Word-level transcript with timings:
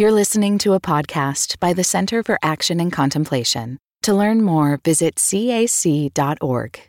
You're 0.00 0.12
listening 0.12 0.58
to 0.58 0.74
a 0.74 0.80
podcast 0.80 1.58
by 1.58 1.72
the 1.72 1.82
Center 1.82 2.22
for 2.22 2.38
Action 2.40 2.78
and 2.78 2.92
Contemplation. 2.92 3.78
To 4.02 4.14
learn 4.14 4.42
more, 4.42 4.78
visit 4.84 5.16
cac.org. 5.16 6.80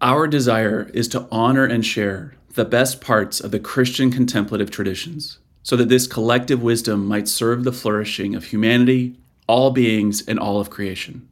Our 0.00 0.26
desire 0.26 0.90
is 0.94 1.08
to 1.08 1.28
honor 1.30 1.66
and 1.66 1.84
share 1.84 2.36
the 2.54 2.64
best 2.64 3.02
parts 3.02 3.38
of 3.38 3.50
the 3.50 3.60
Christian 3.60 4.10
contemplative 4.10 4.70
traditions 4.70 5.40
so 5.62 5.76
that 5.76 5.90
this 5.90 6.06
collective 6.06 6.62
wisdom 6.62 7.04
might 7.04 7.28
serve 7.28 7.64
the 7.64 7.72
flourishing 7.72 8.34
of 8.34 8.44
humanity, 8.46 9.18
all 9.46 9.70
beings, 9.70 10.26
and 10.26 10.38
all 10.38 10.58
of 10.58 10.70
creation. 10.70 11.28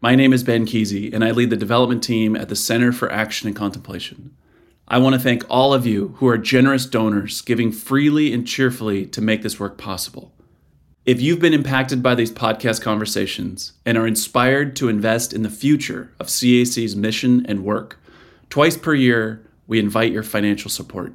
My 0.00 0.16
name 0.16 0.32
is 0.32 0.42
Ben 0.42 0.66
Kesey, 0.66 1.14
and 1.14 1.24
I 1.24 1.30
lead 1.30 1.50
the 1.50 1.56
development 1.56 2.02
team 2.02 2.34
at 2.34 2.48
the 2.48 2.56
Center 2.56 2.90
for 2.90 3.08
Action 3.12 3.46
and 3.46 3.56
Contemplation. 3.56 4.36
I 4.86 4.98
want 4.98 5.14
to 5.14 5.20
thank 5.20 5.44
all 5.48 5.72
of 5.72 5.86
you 5.86 6.08
who 6.16 6.28
are 6.28 6.36
generous 6.36 6.84
donors, 6.84 7.40
giving 7.40 7.72
freely 7.72 8.34
and 8.34 8.46
cheerfully 8.46 9.06
to 9.06 9.22
make 9.22 9.42
this 9.42 9.58
work 9.58 9.78
possible. 9.78 10.34
If 11.06 11.22
you've 11.22 11.40
been 11.40 11.54
impacted 11.54 12.02
by 12.02 12.14
these 12.14 12.32
podcast 12.32 12.82
conversations 12.82 13.72
and 13.86 13.96
are 13.96 14.06
inspired 14.06 14.76
to 14.76 14.88
invest 14.88 15.32
in 15.32 15.42
the 15.42 15.50
future 15.50 16.12
of 16.20 16.28
CAC's 16.28 16.94
mission 16.96 17.46
and 17.46 17.64
work, 17.64 17.98
twice 18.50 18.76
per 18.76 18.92
year 18.94 19.42
we 19.66 19.78
invite 19.78 20.12
your 20.12 20.22
financial 20.22 20.70
support. 20.70 21.14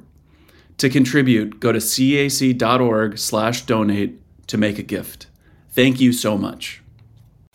To 0.78 0.88
contribute, 0.88 1.60
go 1.60 1.70
to 1.72 1.80
cac.org/donate 1.80 4.20
to 4.46 4.58
make 4.58 4.78
a 4.78 4.82
gift. 4.82 5.26
Thank 5.70 6.00
you 6.00 6.12
so 6.12 6.36
much. 6.36 6.82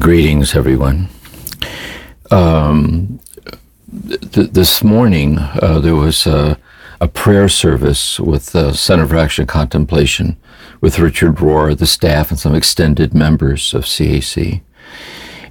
Greetings, 0.01 0.55
everyone. 0.55 1.09
Um, 2.31 3.19
th- 4.31 4.51
this 4.51 4.83
morning 4.83 5.37
uh, 5.39 5.79
there 5.79 5.95
was 5.95 6.25
a, 6.25 6.57
a, 6.99 7.07
prayer 7.07 7.49
service 7.49 8.19
with 8.19 8.47
the 8.47 8.73
Center 8.73 9.07
for 9.07 9.17
Action 9.17 9.45
Contemplation 9.45 10.37
with 10.81 10.99
Richard 10.99 11.35
Rohr, 11.35 11.77
the 11.77 11.85
staff, 11.85 12.29
and 12.29 12.39
some 12.39 12.55
extended 12.55 13.13
members 13.13 13.73
of 13.73 13.83
CAC. 13.83 14.61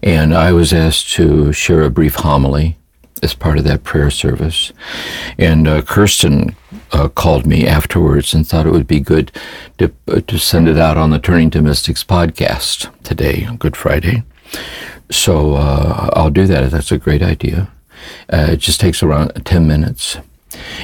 And 0.03 0.35
I 0.35 0.53
was 0.53 0.73
asked 0.73 1.13
to 1.15 1.53
share 1.53 1.83
a 1.83 1.91
brief 1.91 2.17
homily 2.17 2.77
as 3.23 3.35
part 3.35 3.59
of 3.59 3.65
that 3.65 3.85
prayer 3.85 4.11
service. 4.11 4.73
And 5.39 5.67
uh, 5.67 5.83
Kirsten 5.83 6.55
uh, 6.93 7.09
called 7.09 7.47
me 7.47 7.67
afterwards 7.67 8.35
and 8.35 8.47
thought 8.47 8.67
it 8.67 8.73
would 8.73 8.87
be 8.87 9.01
good 9.01 9.33
to, 9.79 9.93
uh, 10.09 10.21
to 10.27 10.39
send 10.39 10.69
it 10.69 10.79
out 10.79 10.99
on 10.99 11.11
the 11.11 11.19
Turning 11.19 11.51
to 11.51 11.63
Mystics 11.63 12.05
podcast 12.05 12.93
today, 13.03 13.49
Good 13.59 13.77
Friday. 13.77 14.25
So 15.11 15.55
uh, 15.55 16.11
I'll 16.13 16.31
do 16.31 16.47
that. 16.47 16.71
That's 16.71 16.93
a 16.93 16.99
great 16.99 17.23
idea. 17.23 17.71
Uh, 18.33 18.49
it 18.51 18.59
just 18.59 18.81
takes 18.81 19.03
around 19.03 19.33
10 19.45 19.67
minutes. 19.67 20.19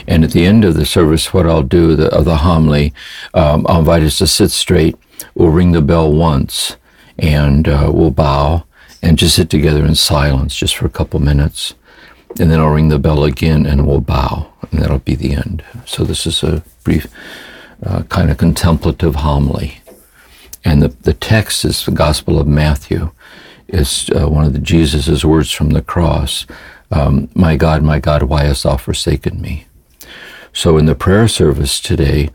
And 0.06 0.24
at 0.24 0.32
the 0.32 0.46
end 0.46 0.64
of 0.64 0.74
the 0.74 0.86
service, 0.86 1.32
what 1.32 1.46
I'll 1.46 1.62
do, 1.62 1.94
the, 1.96 2.14
of 2.14 2.24
the 2.24 2.38
homily, 2.38 2.92
um, 3.34 3.66
I'll 3.68 3.80
invite 3.80 4.02
us 4.02 4.18
to 4.18 4.26
sit 4.26 4.50
straight. 4.50 4.96
We'll 5.34 5.50
ring 5.50 5.72
the 5.72 5.82
bell 5.82 6.12
once 6.12 6.76
and 7.18 7.68
uh, 7.68 7.90
we'll 7.92 8.10
bow 8.10 8.64
and 9.02 9.18
just 9.18 9.36
sit 9.36 9.50
together 9.50 9.84
in 9.84 9.94
silence 9.94 10.56
just 10.56 10.76
for 10.76 10.86
a 10.86 10.90
couple 10.90 11.20
minutes. 11.20 11.74
And 12.38 12.50
then 12.50 12.60
I'll 12.60 12.70
ring 12.70 12.88
the 12.88 12.98
bell 12.98 13.24
again 13.24 13.66
and 13.66 13.86
we'll 13.86 14.00
bow, 14.00 14.52
and 14.70 14.80
that'll 14.80 15.00
be 15.00 15.16
the 15.16 15.34
end. 15.34 15.64
So 15.84 16.04
this 16.04 16.26
is 16.26 16.42
a 16.42 16.62
brief 16.84 17.06
uh, 17.84 18.04
kind 18.04 18.30
of 18.30 18.38
contemplative 18.38 19.16
homily. 19.16 19.80
And 20.64 20.82
the, 20.82 20.88
the 20.88 21.14
text 21.14 21.64
is 21.64 21.84
the 21.84 21.90
Gospel 21.90 22.38
of 22.38 22.46
Matthew. 22.46 23.10
It's 23.66 24.10
uh, 24.10 24.28
one 24.28 24.44
of 24.44 24.62
Jesus' 24.62 25.24
words 25.24 25.50
from 25.50 25.70
the 25.70 25.82
cross 25.82 26.46
um, 26.90 27.28
My 27.34 27.56
God, 27.56 27.82
my 27.82 28.00
God, 28.00 28.24
why 28.24 28.44
hast 28.44 28.64
thou 28.64 28.76
forsaken 28.76 29.40
me? 29.40 29.66
So 30.52 30.78
in 30.78 30.86
the 30.86 30.94
prayer 30.94 31.28
service 31.28 31.80
today, 31.80 32.30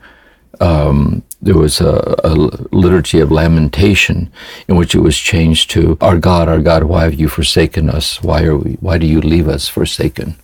um, 0.60 1.22
there 1.42 1.56
was 1.56 1.80
a, 1.80 2.16
a, 2.24 2.34
liturgy 2.72 3.20
of 3.20 3.30
lamentation 3.30 4.30
in 4.68 4.76
which 4.76 4.94
it 4.94 5.00
was 5.00 5.16
changed 5.16 5.70
to 5.70 5.98
our 6.00 6.18
god 6.18 6.48
our 6.48 6.60
god 6.60 6.84
why 6.84 7.02
have 7.04 7.14
you 7.14 7.28
forsaken 7.28 7.90
us? 7.90 8.22
Why 8.22 8.44
are 8.44 8.56
we 8.56 8.72
why 8.80 8.96
do 8.98 9.06
you 9.06 9.20
leave 9.20 9.48
us 9.48 9.68
forsaken? 9.68 10.36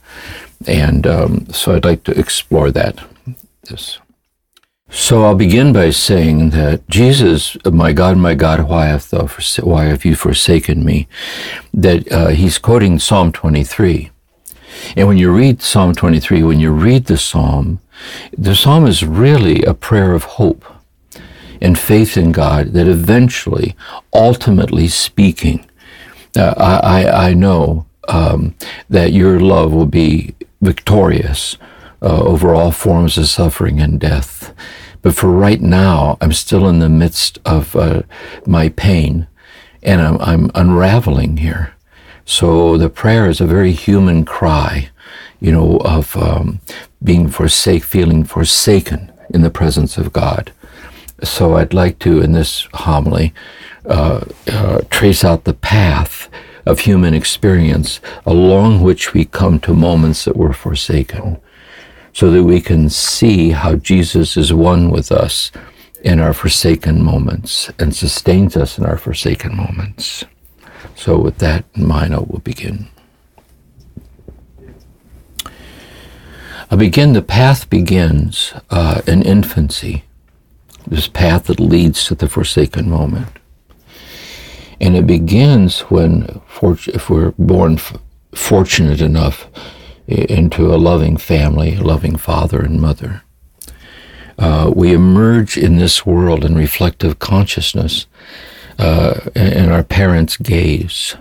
And 0.66 1.06
um, 1.06 1.46
so 1.46 1.74
i'd 1.74 1.84
like 1.84 2.04
to 2.04 2.18
explore 2.18 2.70
that 2.72 3.02
this 3.64 3.98
so 4.92 5.24
i'll 5.24 5.34
begin 5.34 5.72
by 5.72 5.90
saying 5.90 6.50
that 6.50 6.86
jesus 6.88 7.56
my 7.64 7.92
god 7.92 8.16
my 8.16 8.34
god 8.34 8.68
why 8.68 8.86
have 8.86 9.08
thou 9.10 9.26
why 9.62 9.84
have 9.84 10.04
you 10.04 10.14
forsaken 10.14 10.84
me 10.84 11.08
that 11.74 12.10
uh, 12.12 12.28
he's 12.28 12.58
quoting 12.58 12.98
psalm 12.98 13.32
23 13.32 14.10
and 14.96 15.08
when 15.08 15.16
you 15.16 15.32
read 15.32 15.60
psalm 15.60 15.94
23 15.94 16.42
when 16.42 16.60
you 16.60 16.70
read 16.70 17.06
the 17.06 17.18
psalm 17.18 17.80
the 18.36 18.54
psalm 18.54 18.86
is 18.86 19.04
really 19.04 19.62
a 19.62 19.74
prayer 19.74 20.12
of 20.12 20.24
hope 20.24 20.64
and 21.62 21.78
faith 21.78 22.16
in 22.16 22.32
God 22.32 22.72
that 22.72 22.88
eventually, 22.88 23.76
ultimately 24.12 24.88
speaking, 24.88 25.64
uh, 26.36 26.54
I, 26.56 27.28
I, 27.28 27.34
know 27.34 27.86
um, 28.08 28.56
that 28.90 29.12
your 29.12 29.38
love 29.38 29.72
will 29.72 29.86
be 29.86 30.34
victorious 30.60 31.56
uh, 32.02 32.20
over 32.24 32.52
all 32.52 32.72
forms 32.72 33.16
of 33.16 33.28
suffering 33.28 33.80
and 33.80 34.00
death. 34.00 34.31
But 35.02 35.14
for 35.14 35.28
right 35.28 35.60
now, 35.60 36.16
I'm 36.20 36.32
still 36.32 36.68
in 36.68 36.78
the 36.78 36.88
midst 36.88 37.38
of 37.44 37.74
uh, 37.76 38.02
my 38.46 38.68
pain 38.70 39.26
and 39.82 40.00
I'm, 40.00 40.20
I'm 40.20 40.50
unraveling 40.54 41.38
here. 41.38 41.74
So 42.24 42.78
the 42.78 42.88
prayer 42.88 43.28
is 43.28 43.40
a 43.40 43.46
very 43.46 43.72
human 43.72 44.24
cry, 44.24 44.90
you 45.40 45.50
know, 45.50 45.78
of 45.78 46.16
um, 46.16 46.60
being 47.02 47.28
forsake, 47.28 47.82
feeling 47.82 48.24
forsaken 48.24 49.12
in 49.30 49.42
the 49.42 49.50
presence 49.50 49.98
of 49.98 50.12
God. 50.12 50.52
So 51.24 51.56
I'd 51.56 51.74
like 51.74 51.98
to, 52.00 52.20
in 52.20 52.32
this 52.32 52.68
homily, 52.74 53.34
uh, 53.84 54.24
uh, 54.48 54.80
trace 54.90 55.24
out 55.24 55.44
the 55.44 55.54
path 55.54 56.28
of 56.64 56.80
human 56.80 57.14
experience 57.14 58.00
along 58.24 58.80
which 58.80 59.12
we 59.12 59.24
come 59.24 59.58
to 59.60 59.74
moments 59.74 60.24
that 60.24 60.36
we're 60.36 60.52
forsaken, 60.52 61.40
so 62.12 62.30
that 62.30 62.44
we 62.44 62.60
can 62.60 62.88
see 62.88 63.50
how 63.50 63.76
Jesus 63.76 64.36
is 64.36 64.52
one 64.52 64.90
with 64.90 65.10
us 65.10 65.50
in 66.02 66.20
our 66.20 66.32
forsaken 66.32 67.02
moments 67.02 67.70
and 67.78 67.94
sustains 67.94 68.56
us 68.56 68.78
in 68.78 68.84
our 68.84 68.98
forsaken 68.98 69.56
moments. 69.56 70.24
So, 70.94 71.18
with 71.18 71.38
that 71.38 71.64
in 71.74 71.86
mind, 71.86 72.14
I 72.14 72.18
will 72.18 72.40
begin. 72.44 72.88
I 76.70 76.76
begin, 76.76 77.12
the 77.12 77.22
path 77.22 77.68
begins 77.70 78.52
uh, 78.70 79.02
in 79.06 79.22
infancy 79.22 80.04
this 80.86 81.08
path 81.08 81.44
that 81.44 81.60
leads 81.60 82.04
to 82.06 82.14
the 82.14 82.28
forsaken 82.28 82.90
moment. 82.90 83.28
And 84.80 84.96
it 84.96 85.06
begins 85.06 85.80
when, 85.82 86.40
if 86.62 87.08
we're 87.08 87.32
born 87.38 87.78
fortunate 88.34 89.00
enough 89.00 89.46
into 90.12 90.72
a 90.72 90.76
loving 90.76 91.16
family, 91.16 91.76
a 91.76 91.82
loving 91.82 92.16
father 92.16 92.60
and 92.60 92.80
mother, 92.80 93.22
uh, 94.38 94.72
we 94.74 94.92
emerge 94.92 95.56
in 95.56 95.76
this 95.76 96.06
world 96.06 96.44
in 96.44 96.54
reflective 96.54 97.18
consciousness 97.18 98.06
uh, 98.78 99.20
in 99.34 99.70
our 99.70 99.82
parents' 99.82 100.36
gaze. 100.36 101.14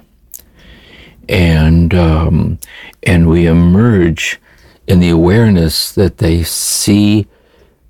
And, 1.30 1.94
um, 1.94 2.59
and 3.03 3.30
we 3.30 3.46
emerge 3.46 4.40
in 4.88 5.00
the 5.00 5.09
awareness 5.09 5.91
that 5.91 6.18
they 6.18 6.44
see 6.44 7.28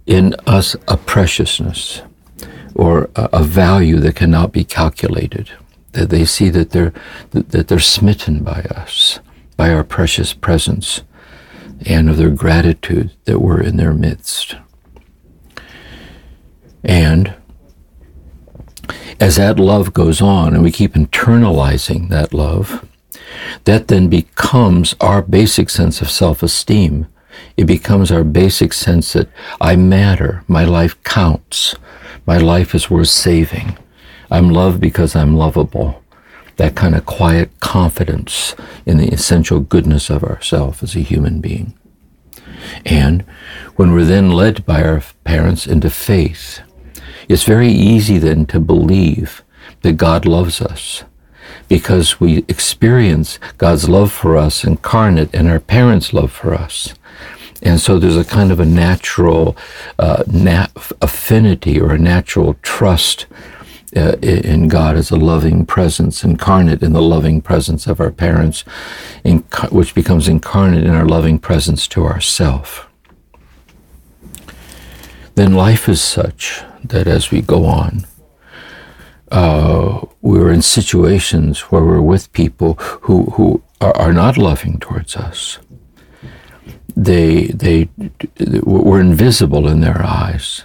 in 0.06 0.36
us 0.46 0.76
a 0.88 0.98
preciousness 0.98 2.02
or 2.76 3.10
a, 3.16 3.30
a 3.34 3.44
value 3.44 3.98
that 3.98 4.16
cannot 4.16 4.52
be 4.52 4.64
calculated. 4.64 5.52
That 5.94 6.10
they 6.10 6.26
see 6.26 6.50
that 6.50 6.70
they're 6.72 6.94
that 7.32 7.68
they're 7.68 7.80
smitten 7.80 8.44
by 8.44 8.62
us, 8.76 9.20
by 9.62 9.72
our 9.72 9.84
precious 9.84 10.34
presence, 10.34 11.04
and 11.86 12.10
of 12.10 12.18
their 12.18 12.32
gratitude 12.32 13.12
that 13.26 13.38
we're 13.38 13.62
in 13.62 13.78
their 13.78 13.94
midst. 13.94 14.56
And 16.84 17.36
as 19.20 19.36
that 19.36 19.60
love 19.60 19.94
goes 19.94 20.20
on 20.20 20.56
and 20.56 20.64
we 20.64 20.72
keep 20.72 20.94
internalizing 20.94 22.10
that 22.10 22.34
love, 22.34 22.90
that 23.66 23.88
then 23.88 24.08
becomes 24.08 24.96
our 25.00 25.22
basic 25.22 25.70
sense 25.70 26.02
of 26.02 26.10
self 26.10 26.42
esteem 26.42 27.06
it 27.56 27.66
becomes 27.66 28.12
our 28.12 28.24
basic 28.24 28.74
sense 28.74 29.14
that 29.14 29.30
I 29.62 29.76
matter, 29.76 30.44
my 30.48 30.66
life 30.66 30.96
counts, 31.04 31.76
my 32.26 32.38
life 32.38 32.74
is 32.74 32.90
worth 32.90 33.10
saving. 33.10 33.78
I'm 34.32 34.50
loved 34.50 34.82
because 34.82 35.16
I'm 35.16 35.36
lovable. 35.36 36.01
That 36.58 36.76
kind 36.76 36.96
of 36.96 37.06
quiet 37.06 37.60
confidence 37.60 38.56
in 38.86 38.98
the 38.98 39.10
essential 39.10 39.60
goodness 39.60 40.10
of 40.10 40.24
ourself 40.24 40.84
as 40.84 40.96
a 40.96 41.00
human 41.00 41.42
being. 41.42 41.74
And 42.86 43.24
when 43.76 43.92
we're 43.92 44.06
then 44.06 44.32
led 44.32 44.66
by 44.66 44.84
our 44.84 45.02
parents 45.24 45.66
into 45.66 45.90
faith, 45.90 46.62
it's 47.28 47.44
very 47.44 47.70
easy 47.70 48.18
then 48.18 48.46
to 48.48 48.60
believe 48.60 49.44
that 49.82 49.94
God 49.94 50.26
loves 50.26 50.62
us 50.62 51.04
because 51.68 52.20
we 52.20 52.40
experience 52.48 53.40
God's 53.58 53.88
love 53.88 54.12
for 54.12 54.38
us 54.38 54.64
incarnate 54.64 55.34
in 55.34 55.48
our 55.48 55.60
parents' 55.60 56.14
love 56.14 56.32
for 56.32 56.54
us. 56.54 56.94
And 57.62 57.80
so 57.80 58.00
there's 58.00 58.18
a 58.18 58.26
kind 58.26 58.52
of 58.52 58.60
a 58.60 58.66
natural 58.66 59.56
uh, 60.00 60.24
affinity 61.02 61.80
or 61.80 61.94
a 61.94 61.98
natural 61.98 62.56
trust 62.62 63.28
uh, 63.96 64.16
in 64.22 64.68
God 64.68 64.96
as 64.96 65.12
a 65.12 65.18
loving 65.18 65.66
presence, 65.66 66.24
incarnate 66.24 66.82
in 66.82 66.94
the 66.94 67.02
loving 67.02 67.42
presence 67.42 67.88
of 67.88 68.00
our 68.00 68.12
parents, 68.12 68.62
which 69.70 69.94
becomes 69.94 70.28
incarnate 70.28 70.86
in 70.86 70.92
our 70.92 71.06
loving 71.06 71.40
presence 71.40 71.88
to 71.90 72.06
ourself. 72.06 72.88
Then 75.36 75.54
life 75.54 75.90
is 75.90 76.02
such 76.02 76.62
that 76.84 77.08
as 77.08 77.32
we 77.32 77.42
go 77.42 77.66
on, 77.66 78.06
uh, 79.32 80.06
we're 80.22 80.52
in 80.52 80.62
situations 80.62 81.62
where 81.72 81.84
we're 81.84 82.02
with 82.02 82.32
people 82.34 82.74
who, 83.02 83.24
who 83.32 83.64
are, 83.80 83.96
are 83.96 84.14
not 84.14 84.38
loving 84.38 84.78
towards 84.80 85.16
us. 85.16 85.60
They, 86.96 87.48
they, 87.48 87.90
we're 88.64 89.00
invisible 89.00 89.68
in 89.68 89.80
their 89.80 90.02
eyes. 90.06 90.64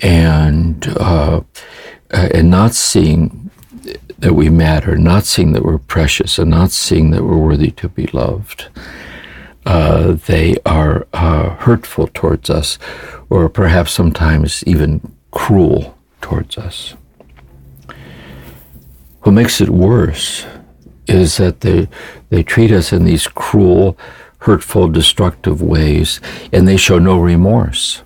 And, 0.00 0.86
uh, 0.98 1.42
and 2.14 2.50
not 2.50 2.74
seeing 2.74 3.50
that 4.18 4.34
we 4.34 4.48
matter, 4.48 4.96
not 4.96 5.24
seeing 5.24 5.52
that 5.52 5.64
we're 5.64 5.78
precious, 5.78 6.38
and 6.38 6.50
not 6.50 6.70
seeing 6.70 7.10
that 7.10 7.24
we're 7.24 7.36
worthy 7.36 7.70
to 7.72 7.88
be 7.88 8.06
loved. 8.08 8.68
Uh, 9.66 10.12
they 10.26 10.56
are 10.64 11.06
uh, 11.12 11.50
hurtful 11.56 12.08
towards 12.14 12.48
us, 12.48 12.78
or 13.28 13.48
perhaps 13.48 13.92
sometimes 13.92 14.62
even 14.66 15.00
cruel 15.30 15.96
towards 16.20 16.56
us. 16.56 16.94
What 19.22 19.32
makes 19.32 19.60
it 19.60 19.70
worse 19.70 20.46
is 21.06 21.38
that 21.38 21.60
they, 21.60 21.88
they 22.28 22.42
treat 22.42 22.70
us 22.70 22.92
in 22.92 23.04
these 23.04 23.26
cruel, 23.26 23.98
hurtful, 24.38 24.88
destructive 24.88 25.60
ways, 25.60 26.20
and 26.52 26.68
they 26.68 26.76
show 26.76 26.98
no 26.98 27.18
remorse. 27.18 28.02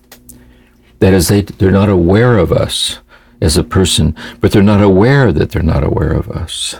That 1.01 1.13
is, 1.13 1.29
they, 1.29 1.43
they're 1.43 1.71
not 1.71 1.89
aware 1.89 2.39
of 2.39 2.53
us 2.53 2.99
as 3.41 3.57
a 3.57 3.65
person, 3.65 4.15
but 4.41 4.53
they're 4.53 4.63
not 4.63 4.83
aware 4.83 5.33
that 5.33 5.51
they're 5.51 5.63
not 5.63 5.85
aware 5.85 6.13
of 6.13 6.31
us. 6.31 6.77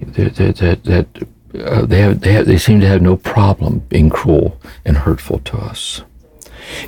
That, 0.00 0.56
that, 0.56 0.84
that 0.84 1.28
uh, 1.54 1.86
they, 1.86 2.00
have, 2.00 2.20
they, 2.20 2.32
have, 2.32 2.46
they 2.46 2.58
seem 2.58 2.80
to 2.80 2.88
have 2.88 3.02
no 3.02 3.16
problem 3.16 3.80
being 3.88 4.10
cruel 4.10 4.60
and 4.84 4.98
hurtful 4.98 5.38
to 5.40 5.56
us. 5.58 6.02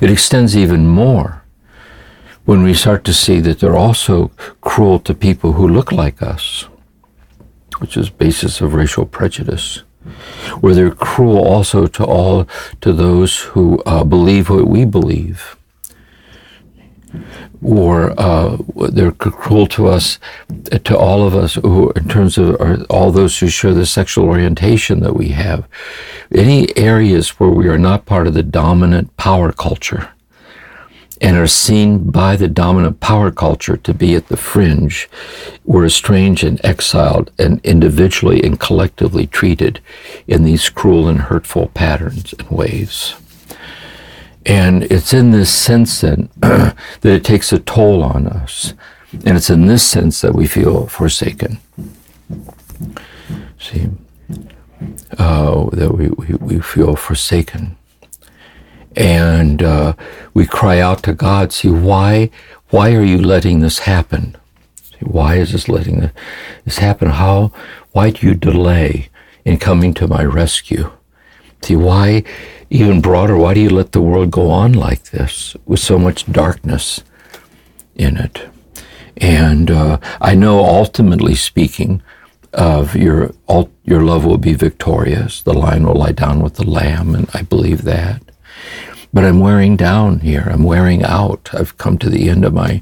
It 0.01 0.09
extends 0.09 0.55
even 0.55 0.87
more 0.87 1.43
when 2.45 2.61
we 2.61 2.73
start 2.73 3.03
to 3.05 3.13
see 3.13 3.39
that 3.39 3.59
they're 3.59 3.75
also 3.75 4.31
cruel 4.61 4.99
to 4.99 5.13
people 5.13 5.53
who 5.53 5.67
look 5.67 5.91
like 5.91 6.21
us, 6.21 6.67
which 7.79 7.97
is 7.97 8.09
basis 8.09 8.61
of 8.61 8.73
racial 8.73 9.05
prejudice, 9.05 9.83
where 10.59 10.73
they're 10.73 10.91
cruel 10.91 11.43
also 11.45 11.87
to 11.87 12.03
all 12.03 12.47
to 12.81 12.93
those 12.93 13.39
who 13.39 13.81
uh, 13.85 14.03
believe 14.03 14.49
what 14.49 14.67
we 14.67 14.85
believe, 14.85 15.57
or 17.65 18.13
uh, 18.19 18.57
they're 18.89 19.11
cruel 19.11 19.65
to 19.65 19.87
us, 19.87 20.19
to 20.83 20.97
all 20.97 21.25
of 21.25 21.35
us 21.35 21.55
who, 21.55 21.91
in 21.91 22.07
terms 22.07 22.37
of 22.37 22.59
our, 22.61 22.77
all 22.91 23.11
those 23.11 23.39
who 23.39 23.47
share 23.47 23.73
the 23.73 23.85
sexual 23.85 24.25
orientation 24.25 24.99
that 24.99 25.15
we 25.15 25.29
have, 25.29 25.67
any 26.31 26.75
areas 26.77 27.39
where 27.39 27.49
we 27.49 27.67
are 27.67 27.79
not 27.79 28.05
part 28.05 28.27
of 28.27 28.35
the 28.35 28.43
dominant 28.43 29.15
power 29.17 29.51
culture 29.51 30.09
and 31.21 31.37
are 31.37 31.47
seen 31.47 32.11
by 32.11 32.35
the 32.35 32.47
dominant 32.47 32.99
power 32.99 33.31
culture 33.31 33.77
to 33.77 33.93
be 33.93 34.15
at 34.15 34.27
the 34.27 34.37
fringe, 34.37 35.09
were 35.63 35.85
estranged 35.85 36.43
and 36.43 36.63
exiled 36.63 37.31
and 37.39 37.59
individually 37.63 38.43
and 38.43 38.59
collectively 38.59 39.25
treated 39.25 39.79
in 40.27 40.43
these 40.43 40.69
cruel 40.69 41.07
and 41.07 41.21
hurtful 41.21 41.67
patterns 41.67 42.33
and 42.33 42.47
ways. 42.49 43.15
And 44.45 44.83
it's 44.83 45.13
in 45.13 45.31
this 45.31 45.53
sense 45.53 46.01
then 46.01 46.29
that 46.39 46.75
it 47.03 47.23
takes 47.23 47.51
a 47.51 47.59
toll 47.59 48.03
on 48.03 48.27
us. 48.27 48.73
And 49.11 49.37
it's 49.37 49.49
in 49.49 49.65
this 49.65 49.87
sense 49.87 50.21
that 50.21 50.35
we 50.35 50.47
feel 50.47 50.87
forsaken. 50.87 51.59
See, 53.59 53.89
uh, 55.17 55.69
that 55.71 55.93
we, 55.93 56.09
we, 56.09 56.35
we 56.35 56.59
feel 56.59 56.95
forsaken 56.95 57.77
and 58.95 59.61
uh, 59.61 59.93
we 60.33 60.45
cry 60.45 60.79
out 60.79 61.03
to 61.03 61.13
God, 61.13 61.51
see, 61.51 61.69
why, 61.69 62.29
why 62.69 62.93
are 62.93 63.03
you 63.03 63.17
letting 63.17 63.59
this 63.59 63.79
happen? 63.79 64.35
See, 64.81 65.05
why 65.05 65.35
is 65.35 65.51
this 65.51 65.67
letting 65.67 66.11
this 66.63 66.77
happen? 66.77 67.09
How, 67.09 67.51
why 67.91 68.11
do 68.11 68.25
you 68.25 68.35
delay 68.35 69.09
in 69.43 69.57
coming 69.57 69.93
to 69.95 70.07
my 70.07 70.23
rescue? 70.23 70.91
See, 71.61 71.75
why, 71.75 72.23
even 72.69 73.01
broader, 73.01 73.37
why 73.37 73.53
do 73.53 73.59
you 73.59 73.69
let 73.69 73.91
the 73.91 74.01
world 74.01 74.31
go 74.31 74.51
on 74.51 74.73
like 74.73 75.03
this 75.05 75.55
with 75.65 75.79
so 75.79 75.97
much 75.97 76.31
darkness 76.31 77.03
in 77.95 78.17
it? 78.17 78.47
And 79.17 79.71
uh, 79.71 79.99
I 80.21 80.35
know, 80.35 80.59
ultimately 80.59 81.35
speaking, 81.35 82.01
of 82.55 82.95
your 82.95 83.33
your 83.83 84.01
love 84.01 84.25
will 84.25 84.37
be 84.37 84.53
victorious. 84.53 85.41
The 85.41 85.53
lion 85.53 85.85
will 85.85 85.95
lie 85.95 86.13
down 86.13 86.41
with 86.41 86.55
the 86.55 86.69
lamb, 86.69 87.13
and 87.13 87.29
I 87.33 87.41
believe 87.41 87.83
that. 87.83 88.21
But 89.13 89.25
I'm 89.25 89.39
wearing 89.39 89.75
down 89.75 90.21
here. 90.21 90.47
I'm 90.49 90.63
wearing 90.63 91.03
out. 91.03 91.49
I've 91.53 91.77
come 91.77 91.97
to 91.99 92.09
the 92.09 92.29
end 92.29 92.43
of 92.43 92.53
my 92.53 92.81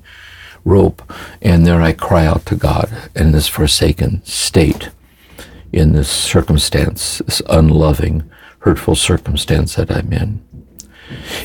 rope. 0.63 1.01
And 1.41 1.65
there 1.65 1.81
I 1.81 1.91
cry 1.93 2.25
out 2.25 2.45
to 2.47 2.55
God 2.55 2.91
in 3.15 3.31
this 3.31 3.47
forsaken 3.47 4.23
state, 4.25 4.89
in 5.71 5.93
this 5.93 6.09
circumstance, 6.09 7.19
this 7.19 7.41
unloving, 7.49 8.29
hurtful 8.63 8.95
circumstance 8.95 9.75
that 9.75 9.91
I'm 9.91 10.13
in. 10.13 10.41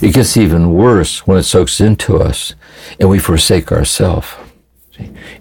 It 0.01 0.15
gets 0.15 0.37
even 0.37 0.73
worse 0.73 1.27
when 1.27 1.39
it 1.39 1.43
soaks 1.43 1.81
into 1.81 2.17
us 2.17 2.55
and 3.01 3.09
we 3.09 3.19
forsake 3.19 3.73
ourselves. 3.73 4.29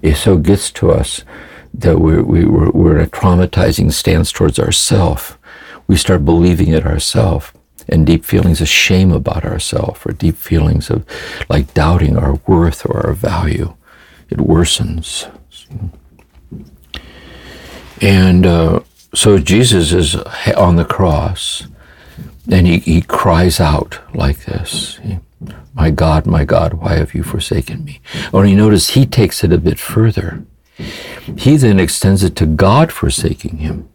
It 0.02 0.16
so 0.16 0.36
gets 0.38 0.72
to 0.72 0.90
us 0.90 1.22
that 1.72 2.00
we're, 2.00 2.22
we, 2.22 2.42
are 2.42 2.48
we 2.48 2.70
we're 2.70 2.98
in 2.98 3.04
a 3.04 3.08
traumatizing 3.08 3.92
stance 3.92 4.32
towards 4.32 4.58
ourself. 4.58 5.38
We 5.86 5.96
start 5.96 6.24
believing 6.24 6.68
it 6.68 6.84
ourselves 6.84 7.52
and 7.88 8.04
deep 8.04 8.24
feelings 8.24 8.60
of 8.60 8.68
shame 8.68 9.12
about 9.12 9.44
ourselves 9.44 10.00
or 10.04 10.12
deep 10.12 10.36
feelings 10.36 10.90
of 10.90 11.06
like 11.48 11.72
doubting 11.74 12.16
our 12.18 12.34
worth 12.46 12.84
or 12.86 13.06
our 13.06 13.12
value. 13.12 13.74
It 14.30 14.38
worsens. 14.38 15.32
And 18.00 18.46
uh, 18.46 18.80
so 19.14 19.38
Jesus 19.38 19.92
is 19.92 20.16
on 20.54 20.76
the 20.76 20.84
cross 20.84 21.66
and 22.50 22.66
he, 22.66 22.78
he 22.78 23.02
cries 23.02 23.60
out 23.60 24.00
like 24.14 24.44
this 24.44 24.98
My 25.74 25.90
God, 25.90 26.26
my 26.26 26.44
God, 26.44 26.74
why 26.74 26.94
have 26.94 27.14
you 27.14 27.22
forsaken 27.22 27.84
me? 27.84 28.00
Only 28.32 28.54
notice 28.54 28.90
he 28.90 29.06
takes 29.06 29.44
it 29.44 29.52
a 29.52 29.58
bit 29.58 29.78
further. 29.78 30.44
He 31.36 31.56
then 31.56 31.80
extends 31.80 32.22
it 32.22 32.36
to 32.36 32.46
God 32.46 32.92
forsaking 32.92 33.58
him. 33.58 33.88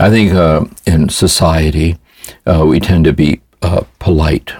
I 0.00 0.10
think 0.10 0.32
uh, 0.32 0.64
in 0.86 1.08
society, 1.08 1.98
uh, 2.46 2.64
we 2.66 2.80
tend 2.80 3.04
to 3.04 3.12
be 3.12 3.40
uh, 3.62 3.84
polite 3.98 4.52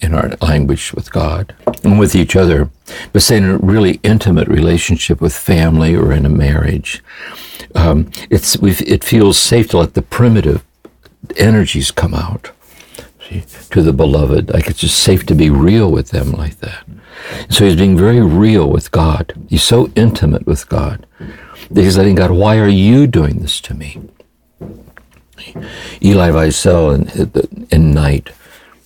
in 0.00 0.14
our 0.14 0.30
language 0.40 0.92
with 0.92 1.12
God 1.12 1.54
and 1.84 1.98
with 1.98 2.14
each 2.14 2.34
other, 2.34 2.70
but 3.12 3.22
say 3.22 3.36
in 3.36 3.44
a 3.44 3.58
really 3.58 4.00
intimate 4.02 4.48
relationship 4.48 5.20
with 5.20 5.34
family 5.34 5.94
or 5.94 6.12
in 6.12 6.26
a 6.26 6.30
marriage, 6.30 7.02
um, 7.78 8.10
it's 8.30 8.56
it 8.56 9.04
feels 9.04 9.38
safe 9.38 9.68
to 9.68 9.78
let 9.78 9.94
the 9.94 10.02
primitive 10.02 10.64
energies 11.36 11.90
come 11.90 12.14
out 12.14 12.50
see, 13.28 13.44
to 13.70 13.82
the 13.82 13.92
beloved. 13.92 14.50
Like 14.50 14.68
it's 14.68 14.80
just 14.80 14.98
safe 14.98 15.24
to 15.26 15.34
be 15.34 15.50
real 15.50 15.90
with 15.90 16.10
them 16.10 16.32
like 16.32 16.58
that. 16.60 16.84
So 17.50 17.64
he's 17.64 17.76
being 17.76 17.96
very 17.96 18.20
real 18.20 18.68
with 18.70 18.90
God. 18.90 19.34
He's 19.48 19.62
so 19.62 19.90
intimate 19.94 20.46
with 20.46 20.68
God 20.68 21.06
that 21.70 21.82
he's 21.82 21.98
letting 21.98 22.14
God, 22.14 22.30
why 22.30 22.58
are 22.58 22.68
you 22.68 23.06
doing 23.06 23.40
this 23.40 23.60
to 23.62 23.74
me? 23.74 24.00
Elie 26.02 26.32
Wiesel 26.32 26.94
in, 26.94 27.66
in 27.70 27.90
Night, 27.92 28.30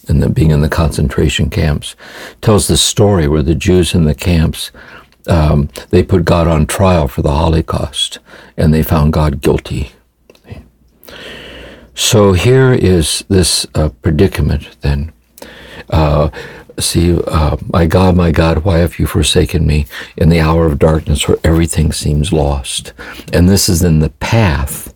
and 0.09 0.35
being 0.35 0.51
in 0.51 0.61
the 0.61 0.69
concentration 0.69 1.49
camps, 1.49 1.95
tells 2.41 2.67
the 2.67 2.77
story 2.77 3.29
where 3.29 3.43
the 3.43 3.55
Jews 3.55 3.95
in 3.95 4.05
the 4.05 4.15
camps 4.15 4.71
um, 5.27 5.69
they 5.91 6.03
put 6.03 6.25
God 6.25 6.47
on 6.47 6.67
trial 6.67 7.09
for 7.09 7.23
the 7.23 7.31
Holocaust, 7.31 8.19
and 8.57 8.73
they 8.73 8.83
found 8.83 9.13
God 9.13 9.41
guilty. 9.41 9.93
So 11.95 12.33
here 12.33 12.73
is 12.73 13.25
this 13.29 13.67
uh, 13.75 13.91
predicament. 14.01 14.81
Then, 14.81 15.13
uh, 15.91 16.31
see, 16.79 17.19
uh, 17.27 17.59
my 17.69 17.87
God, 17.87 18.17
my 18.17 18.31
God, 18.31 18.65
why 18.65 18.79
have 18.79 18.99
you 18.99 19.07
forsaken 19.07 19.67
me 19.67 19.87
in 20.17 20.31
the 20.31 20.41
hour 20.41 20.65
of 20.65 20.79
darkness 20.79 21.29
where 21.29 21.39
everything 21.45 21.93
seems 21.93 22.33
lost? 22.33 22.95
And 23.33 23.49
this 23.49 23.69
is 23.69 23.83
in 23.83 23.99
the 23.99 24.11
path 24.11 24.95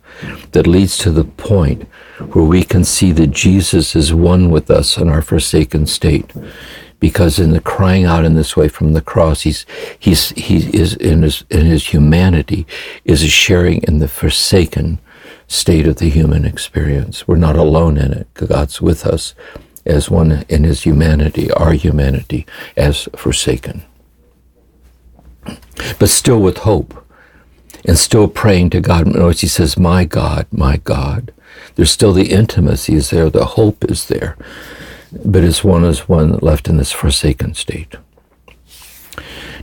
that 0.51 0.65
leads 0.65 0.97
to 0.99 1.11
the 1.11 1.23
point 1.23 1.87
where 2.31 2.43
we 2.45 2.63
can 2.63 2.83
see 2.83 3.11
that 3.11 3.27
Jesus 3.27 3.95
is 3.95 4.11
one 4.11 4.49
with 4.49 4.71
us 4.71 4.97
in 4.97 5.07
our 5.07 5.21
forsaken 5.21 5.85
state. 5.85 6.31
Because 6.99 7.37
in 7.37 7.51
the 7.51 7.61
crying 7.61 8.05
out 8.05 8.25
in 8.25 8.33
this 8.33 8.57
way 8.57 8.67
from 8.67 8.93
the 8.93 9.01
cross, 9.01 9.41
he's, 9.41 9.65
he's, 9.99 10.29
he 10.29 10.57
is 10.75 10.95
in 10.95 11.21
his, 11.21 11.45
in 11.49 11.65
his 11.65 11.87
humanity, 11.87 12.65
is 13.05 13.21
sharing 13.21 13.83
in 13.83 13.99
the 13.99 14.07
forsaken 14.07 14.99
state 15.47 15.87
of 15.87 15.97
the 15.97 16.09
human 16.09 16.43
experience. 16.43 17.27
We're 17.27 17.37
not 17.37 17.55
alone 17.55 17.97
in 17.97 18.13
it. 18.13 18.33
God's 18.33 18.81
with 18.81 19.05
us 19.05 19.35
as 19.85 20.09
one 20.09 20.43
in 20.49 20.63
his 20.63 20.83
humanity, 20.83 21.51
our 21.51 21.73
humanity, 21.73 22.45
as 22.75 23.07
forsaken. 23.15 23.83
But 25.99 26.09
still 26.09 26.41
with 26.41 26.57
hope 26.59 27.05
and 27.85 27.97
still 27.97 28.27
praying 28.27 28.71
to 28.71 28.81
God. 28.81 29.07
Notice 29.07 29.41
he 29.41 29.47
says, 29.47 29.77
My 29.77 30.03
God, 30.03 30.45
my 30.51 30.77
God. 30.77 31.33
There's 31.75 31.91
still 31.91 32.13
the 32.13 32.31
intimacy 32.31 32.95
is 32.95 33.09
there, 33.09 33.29
the 33.29 33.45
hope 33.45 33.85
is 33.85 34.07
there. 34.07 34.37
But 35.11 35.43
it's 35.43 35.63
one 35.63 35.83
as 35.83 36.09
one 36.09 36.37
left 36.41 36.67
in 36.67 36.77
this 36.77 36.91
forsaken 36.91 37.53
state. 37.53 37.95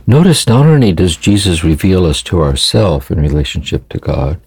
Notice 0.07 0.47
not 0.47 0.65
only 0.65 0.91
does 0.93 1.17
Jesus 1.17 1.63
reveal 1.63 2.05
us 2.05 2.21
to 2.23 2.41
ourselves 2.41 3.09
in 3.09 3.19
relationship 3.19 3.89
to 3.89 3.97
God, 3.97 4.39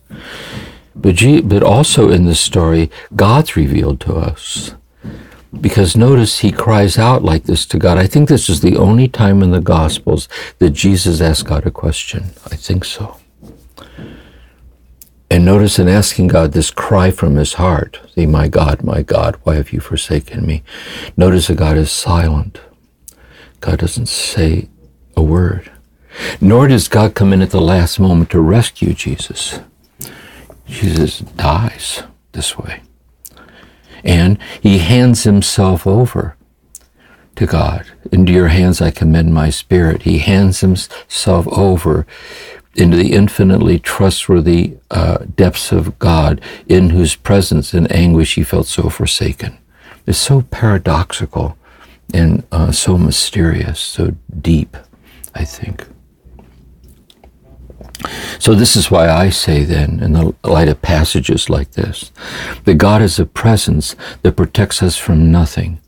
but, 0.95 1.15
G- 1.17 1.41
but 1.41 1.63
also 1.63 2.11
in 2.11 2.27
this 2.27 2.41
story, 2.41 2.91
God's 3.15 3.57
revealed 3.57 4.01
to 4.01 4.15
us. 4.15 4.75
Because 5.61 5.97
notice 5.97 6.41
he 6.41 6.53
cries 6.53 6.99
out 6.99 7.25
like 7.25 7.45
this 7.45 7.65
to 7.67 7.79
God. 7.79 7.99
I 7.99 8.07
think 8.07 8.29
this 8.29 8.49
is 8.49 8.61
the 8.61 8.77
only 8.77 9.09
time 9.09 9.43
in 9.43 9.51
the 9.51 9.61
Gospels 9.61 10.29
that 10.59 10.71
Jesus 10.71 11.21
asks 11.21 11.43
God 11.43 11.67
a 11.67 11.71
question. 11.71 12.25
I 12.47 12.57
think 12.57 12.85
so. 12.85 13.18
And 15.39 15.45
notice 15.45 15.79
in 15.79 15.87
asking 15.87 16.27
God 16.27 16.51
this 16.51 16.73
cry 16.73 17.13
from 17.13 17.37
his 17.37 17.53
heart, 17.53 18.01
the 18.17 18.27
my 18.27 18.49
God, 18.49 18.83
my 18.83 19.03
God, 19.03 19.37
why 19.45 19.55
have 19.55 19.73
you 19.73 19.79
forsaken 19.79 20.45
me? 20.45 20.65
Notice 21.17 21.47
that 21.47 21.59
God 21.59 21.77
is 21.77 21.93
silent. 21.93 22.61
God 23.61 23.79
doesn't 23.79 24.09
say 24.09 24.69
a 25.17 25.23
word. 25.23 25.71
Nor 26.41 26.67
does 26.67 26.89
God 26.89 27.15
come 27.15 27.33
in 27.33 27.41
at 27.41 27.51
the 27.51 27.61
last 27.61 28.01
moment 28.01 28.31
to 28.31 28.41
rescue 28.41 28.95
Jesus. 28.95 29.61
Jesus 30.67 31.21
dies 31.21 32.03
this 32.33 32.59
way. 32.59 32.83
And 34.03 34.41
he 34.61 34.79
hands 34.79 35.23
himself 35.23 35.87
over 35.87 36.37
to 37.37 37.47
God. 37.47 37.87
Into 38.11 38.33
your 38.33 38.49
hands 38.49 38.83
I 38.83 38.91
commend 38.91 39.33
my 39.33 39.51
spirit. 39.51 40.03
He 40.03 40.19
hands 40.19 40.59
himself 40.63 41.47
over 41.47 42.09
into 42.75 42.97
the 42.97 43.13
infinitely 43.13 43.79
trustworthy 43.79 44.77
uh, 44.91 45.19
depths 45.35 45.73
of 45.73 45.99
God, 45.99 46.41
in 46.67 46.91
whose 46.91 47.17
presence 47.17 47.75
and 47.75 47.91
anguish 47.93 48.35
he 48.35 48.43
felt 48.43 48.67
so 48.67 48.89
forsaken. 48.89 49.59
It's 50.07 50.19
so 50.19 50.43
paradoxical 50.43 51.57
and 52.15 52.47
uh, 52.53 52.73
so 52.73 52.97
mysterious, 52.97 53.81
so 53.81 54.15
deep, 54.41 54.77
I 55.35 55.45
think. 55.45 55.87
So, 58.39 58.55
this 58.55 58.77
is 58.77 58.91
why 58.91 59.09
I 59.09 59.29
say 59.31 59.65
then, 59.65 60.01
in 60.01 60.13
the 60.13 60.35
light 60.45 60.69
of 60.69 60.81
passages 60.81 61.51
like 61.51 61.73
this, 61.73 62.13
that 62.65 62.75
God 62.75 63.03
is 63.03 63.19
a 63.19 63.27
presence 63.27 63.97
that 64.23 64.37
protects 64.37 64.83
us 64.83 64.97
from 64.97 65.33
nothing, 65.33 65.81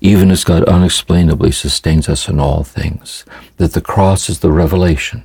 even 0.00 0.30
as 0.30 0.44
God 0.44 0.64
unexplainably 0.64 1.52
sustains 1.52 2.08
us 2.08 2.28
in 2.28 2.38
all 2.40 2.64
things, 2.64 3.24
that 3.56 3.72
the 3.72 3.80
cross 3.80 4.28
is 4.28 4.40
the 4.40 4.52
revelation 4.52 5.24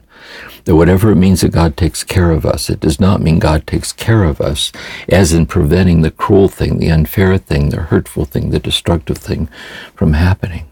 that 0.66 0.76
whatever 0.76 1.12
it 1.12 1.16
means 1.16 1.42
that 1.42 1.52
God 1.52 1.76
takes 1.76 2.04
care 2.04 2.32
of 2.32 2.46
us, 2.46 2.70
it 2.70 2.80
does 2.80 3.00
not 3.00 3.22
mean 3.22 3.40
God 3.40 3.66
takes 3.66 3.92
care 3.92 4.24
of 4.24 4.40
us 4.40 4.72
as 5.10 5.34
in 5.34 5.46
preventing 5.46 6.02
the 6.02 6.12
cruel 6.12 6.48
thing, 6.48 6.78
the 6.78 6.92
unfair 6.92 7.38
thing, 7.38 7.70
the 7.70 7.82
hurtful 7.82 8.26
thing, 8.26 8.50
the 8.50 8.60
destructive 8.60 9.18
thing 9.18 9.50
from 9.96 10.14
happening. 10.14 10.68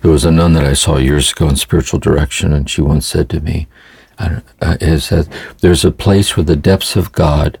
There 0.00 0.10
was 0.10 0.24
a 0.24 0.32
nun 0.32 0.54
that 0.54 0.64
I 0.64 0.72
saw 0.72 0.96
years 0.98 1.30
ago 1.30 1.48
in 1.48 1.56
spiritual 1.56 2.00
direction, 2.00 2.52
and 2.52 2.68
she 2.68 2.82
once 2.82 3.06
said 3.06 3.30
to 3.30 3.40
me, 3.40 3.68
uh, 4.18 4.40
"Is 4.80 5.10
that 5.10 5.28
there's 5.60 5.84
a 5.84 5.92
place 5.92 6.36
where 6.36 6.44
the 6.44 6.56
depths 6.56 6.96
of 6.96 7.12
God, 7.12 7.58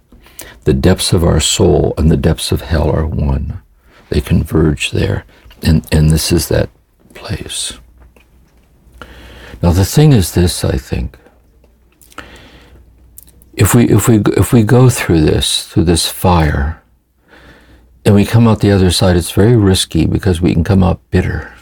the 0.64 0.74
depths 0.74 1.12
of 1.12 1.24
our 1.24 1.40
soul, 1.40 1.94
and 1.98 2.10
the 2.10 2.16
depths 2.16 2.52
of 2.52 2.62
hell 2.62 2.90
are 2.90 3.06
one. 3.06 3.60
They 4.10 4.20
converge 4.20 4.90
there, 4.90 5.24
and 5.62 5.86
and 5.92 6.10
this 6.10 6.32
is 6.32 6.48
that 6.48 6.70
place." 7.14 7.74
Now 9.62 9.72
the 9.72 9.84
thing 9.84 10.12
is 10.12 10.32
this, 10.32 10.64
I 10.64 10.76
think. 10.76 11.18
If 13.54 13.74
we 13.74 13.88
if 13.88 14.08
we 14.08 14.20
if 14.36 14.52
we 14.52 14.62
go 14.62 14.90
through 14.90 15.20
this 15.20 15.66
through 15.66 15.84
this 15.84 16.08
fire 16.08 16.82
and 18.04 18.14
we 18.14 18.24
come 18.24 18.48
out 18.48 18.60
the 18.60 18.72
other 18.72 18.90
side, 18.90 19.16
it's 19.16 19.30
very 19.30 19.56
risky 19.56 20.06
because 20.06 20.40
we 20.40 20.52
can 20.52 20.64
come 20.64 20.82
out 20.82 21.00
bitter. 21.10 21.52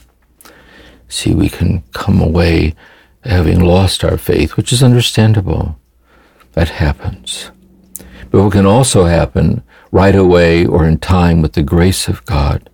See, 1.09 1.35
we 1.35 1.49
can 1.49 1.83
come 1.92 2.21
away 2.21 2.75
having 3.25 3.61
lost 3.61 4.04
our 4.04 4.16
faith, 4.16 4.57
which 4.57 4.73
is 4.73 4.83
understandable. 4.83 5.78
That 6.52 6.69
happens. 6.69 7.50
But 8.31 8.43
what 8.43 8.53
can 8.53 8.67
also 8.67 9.05
happen 9.05 9.63
right 9.91 10.15
away 10.15 10.65
or 10.65 10.87
in 10.87 10.99
time 10.99 11.43
with 11.43 11.55
the 11.55 11.63
grace 11.63 12.09
of 12.09 12.25
God 12.25 12.71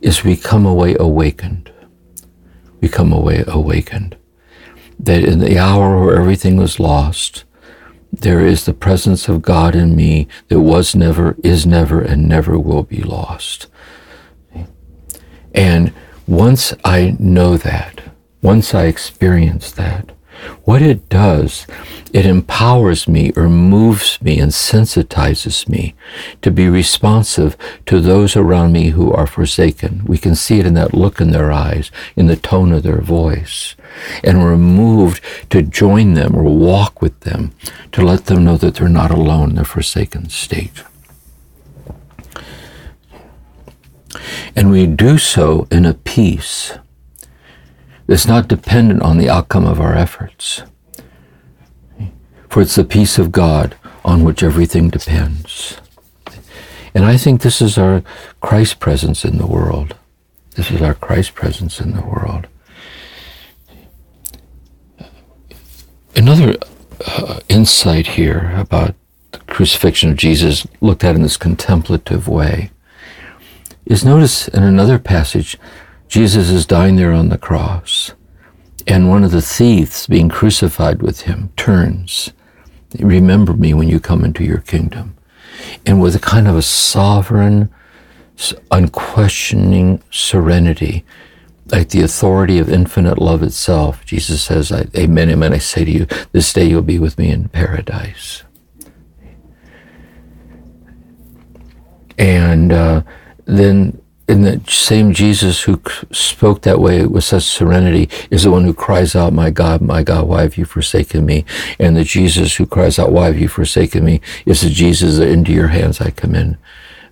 is 0.00 0.24
we 0.24 0.36
come 0.36 0.64
away 0.64 0.96
awakened. 0.98 1.72
We 2.80 2.88
come 2.88 3.12
away 3.12 3.44
awakened 3.46 4.16
that 5.02 5.24
in 5.24 5.38
the 5.38 5.58
hour 5.58 6.04
where 6.04 6.16
everything 6.16 6.56
was 6.56 6.78
lost, 6.78 7.44
there 8.12 8.44
is 8.44 8.64
the 8.64 8.74
presence 8.74 9.28
of 9.28 9.42
God 9.42 9.74
in 9.74 9.96
me 9.96 10.28
that 10.48 10.60
was 10.60 10.94
never, 10.94 11.36
is 11.42 11.66
never, 11.66 12.00
and 12.00 12.28
never 12.28 12.58
will 12.58 12.82
be 12.82 13.02
lost. 13.02 13.66
And 15.54 15.92
once 16.26 16.74
I 16.84 17.16
know 17.18 17.56
that, 17.56 18.02
once 18.42 18.74
I 18.74 18.84
experience 18.84 19.72
that, 19.72 20.12
what 20.64 20.82
it 20.82 21.08
does, 21.08 21.66
it 22.12 22.26
empowers 22.26 23.06
me 23.06 23.32
or 23.36 23.48
moves 23.48 24.20
me 24.22 24.38
and 24.38 24.52
sensitizes 24.52 25.68
me 25.68 25.94
to 26.42 26.50
be 26.50 26.68
responsive 26.68 27.56
to 27.86 28.00
those 28.00 28.36
around 28.36 28.72
me 28.72 28.90
who 28.90 29.12
are 29.12 29.26
forsaken. 29.26 30.02
We 30.06 30.18
can 30.18 30.34
see 30.34 30.58
it 30.58 30.66
in 30.66 30.74
that 30.74 30.94
look 30.94 31.20
in 31.20 31.30
their 31.30 31.52
eyes, 31.52 31.90
in 32.16 32.26
the 32.26 32.36
tone 32.36 32.72
of 32.72 32.82
their 32.82 33.00
voice. 33.00 33.74
And 34.24 34.42
we're 34.42 34.56
moved 34.56 35.22
to 35.50 35.62
join 35.62 36.14
them 36.14 36.34
or 36.34 36.44
walk 36.44 37.02
with 37.02 37.20
them 37.20 37.52
to 37.92 38.02
let 38.02 38.26
them 38.26 38.44
know 38.44 38.56
that 38.56 38.76
they're 38.76 38.88
not 38.88 39.10
alone 39.10 39.50
in 39.50 39.56
their 39.56 39.64
forsaken 39.64 40.28
state. 40.30 40.82
And 44.56 44.70
we 44.70 44.86
do 44.86 45.18
so 45.18 45.66
in 45.70 45.84
a 45.86 45.94
peace 45.94 46.78
that's 48.10 48.26
not 48.26 48.48
dependent 48.48 49.00
on 49.02 49.18
the 49.18 49.30
outcome 49.30 49.64
of 49.64 49.80
our 49.80 49.94
efforts. 49.94 50.64
For 52.48 52.60
it's 52.60 52.74
the 52.74 52.82
peace 52.82 53.20
of 53.20 53.30
God 53.30 53.76
on 54.04 54.24
which 54.24 54.42
everything 54.42 54.90
depends. 54.90 55.80
And 56.92 57.04
I 57.04 57.16
think 57.16 57.40
this 57.40 57.62
is 57.62 57.78
our 57.78 58.02
Christ 58.40 58.80
presence 58.80 59.24
in 59.24 59.38
the 59.38 59.46
world. 59.46 59.94
This 60.56 60.72
is 60.72 60.82
our 60.82 60.94
Christ 60.94 61.36
presence 61.36 61.80
in 61.80 61.92
the 61.92 62.02
world. 62.02 62.48
Another 66.16 66.56
uh, 67.06 67.38
insight 67.48 68.08
here 68.08 68.52
about 68.56 68.96
the 69.30 69.38
crucifixion 69.46 70.10
of 70.10 70.16
Jesus, 70.16 70.66
looked 70.80 71.04
at 71.04 71.14
in 71.14 71.22
this 71.22 71.36
contemplative 71.36 72.26
way, 72.26 72.72
is 73.86 74.04
notice 74.04 74.48
in 74.48 74.64
another 74.64 74.98
passage 74.98 75.56
Jesus 76.10 76.50
is 76.50 76.66
dying 76.66 76.96
there 76.96 77.12
on 77.12 77.28
the 77.28 77.38
cross, 77.38 78.14
and 78.84 79.08
one 79.08 79.22
of 79.22 79.30
the 79.30 79.40
thieves 79.40 80.08
being 80.08 80.28
crucified 80.28 81.02
with 81.02 81.20
him 81.20 81.52
turns. 81.56 82.32
Remember 82.98 83.52
me 83.52 83.72
when 83.74 83.88
you 83.88 84.00
come 84.00 84.24
into 84.24 84.42
your 84.42 84.58
kingdom. 84.58 85.16
And 85.86 86.02
with 86.02 86.16
a 86.16 86.18
kind 86.18 86.48
of 86.48 86.56
a 86.56 86.62
sovereign, 86.62 87.72
unquestioning 88.72 90.02
serenity, 90.10 91.04
like 91.66 91.90
the 91.90 92.02
authority 92.02 92.58
of 92.58 92.68
infinite 92.68 93.18
love 93.18 93.44
itself, 93.44 94.04
Jesus 94.04 94.42
says, 94.42 94.72
Amen, 94.72 95.30
amen, 95.30 95.52
I 95.52 95.58
say 95.58 95.84
to 95.84 95.90
you, 95.92 96.06
this 96.32 96.52
day 96.52 96.64
you'll 96.64 96.82
be 96.82 96.98
with 96.98 97.18
me 97.18 97.30
in 97.30 97.48
paradise. 97.50 98.42
And 102.18 102.72
uh, 102.72 103.02
then 103.44 103.99
and 104.30 104.44
the 104.44 104.62
same 104.70 105.12
Jesus 105.12 105.62
who 105.62 105.82
spoke 106.12 106.62
that 106.62 106.78
way 106.78 107.04
with 107.04 107.24
such 107.24 107.42
serenity 107.42 108.08
is 108.30 108.44
the 108.44 108.50
one 108.52 108.64
who 108.64 108.72
cries 108.72 109.16
out, 109.16 109.32
My 109.32 109.50
God, 109.50 109.80
my 109.80 110.04
God, 110.04 110.28
why 110.28 110.42
have 110.42 110.56
you 110.56 110.64
forsaken 110.64 111.26
me? 111.26 111.44
And 111.80 111.96
the 111.96 112.04
Jesus 112.04 112.54
who 112.54 112.64
cries 112.64 112.98
out, 112.98 113.10
Why 113.10 113.26
have 113.26 113.38
you 113.38 113.48
forsaken 113.48 114.04
me? 114.04 114.20
is 114.46 114.60
the 114.60 114.70
Jesus 114.70 115.18
that 115.18 115.28
into 115.28 115.52
your 115.52 115.68
hands 115.68 116.00
I 116.00 116.10
commend 116.10 116.58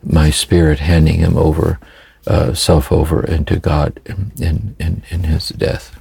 my 0.02 0.30
spirit, 0.30 0.78
handing 0.78 1.16
him 1.16 1.36
over, 1.36 1.80
uh, 2.26 2.54
self 2.54 2.92
over 2.92 3.24
into 3.24 3.58
God 3.58 4.00
in, 4.06 4.30
in, 4.40 4.76
in, 4.78 5.02
in 5.10 5.24
his 5.24 5.48
death. 5.48 5.98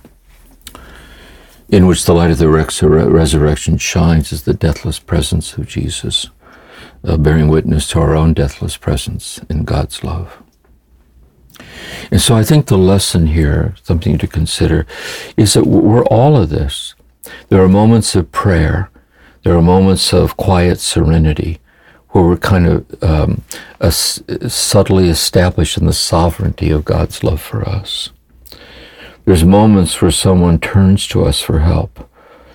In 1.69 1.87
which 1.87 2.05
the 2.05 2.13
light 2.13 2.31
of 2.31 2.37
the 2.37 2.47
resurrection 2.47 3.77
shines 3.77 4.31
as 4.31 4.43
the 4.43 4.53
deathless 4.53 4.99
presence 4.99 5.57
of 5.57 5.67
Jesus, 5.67 6.29
uh, 7.03 7.17
bearing 7.17 7.47
witness 7.47 7.89
to 7.89 7.99
our 7.99 8.15
own 8.15 8.33
deathless 8.33 8.77
presence 8.77 9.39
in 9.49 9.65
God's 9.65 10.03
love. 10.03 10.43
And 12.11 12.21
so 12.21 12.35
I 12.35 12.43
think 12.43 12.65
the 12.67 12.77
lesson 12.77 13.27
here, 13.27 13.75
something 13.83 14.17
to 14.17 14.27
consider, 14.27 14.85
is 15.35 15.53
that 15.53 15.65
we're 15.65 16.05
all 16.05 16.35
of 16.37 16.49
this. 16.49 16.95
There 17.49 17.61
are 17.63 17.69
moments 17.69 18.15
of 18.15 18.31
prayer 18.31 18.89
There 19.47 19.55
are 19.55 19.61
moments 19.61 20.13
of 20.13 20.35
quiet 20.35 20.77
serenity 20.77 21.59
where 22.09 22.25
we're 22.25 22.35
kind 22.35 22.67
of 22.67 23.03
um, 23.03 23.43
subtly 23.89 25.07
established 25.07 25.77
in 25.77 25.85
the 25.85 25.93
sovereignty 25.93 26.69
of 26.69 26.83
God's 26.83 27.23
love 27.23 27.41
for 27.41 27.67
us. 27.67 28.09
There's 29.23 29.45
moments 29.45 30.01
where 30.01 30.11
someone 30.11 30.59
turns 30.59 31.07
to 31.07 31.23
us 31.23 31.39
for 31.39 31.59
help, 31.59 32.09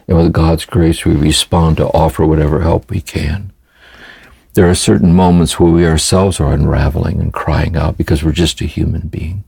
and 0.07 0.19
with 0.19 0.35
God's 0.35 0.67
grace, 0.67 1.07
we 1.07 1.14
respond 1.14 1.79
to 1.79 1.87
offer 1.88 2.26
whatever 2.26 2.61
help 2.61 2.91
we 2.91 3.00
can. 3.00 3.52
There 4.55 4.69
are 4.69 4.75
certain 4.75 5.15
moments 5.15 5.59
where 5.59 5.73
we 5.73 5.87
ourselves 5.87 6.39
are 6.39 6.53
unraveling 6.53 7.21
and 7.21 7.33
crying 7.33 7.77
out 7.77 7.97
because 7.97 8.23
we're 8.23 8.33
just 8.33 8.61
a 8.61 8.67
human 8.67 9.09
being. 9.09 9.45